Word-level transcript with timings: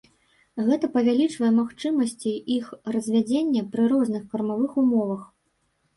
Гэта 0.67 0.87
павялічвае 0.95 1.49
магчымасці 1.59 2.33
іх 2.57 2.65
развядзення 2.97 3.61
пры 3.77 3.83
розных 3.95 4.23
кармавых 4.33 4.71
умовах. 4.87 5.21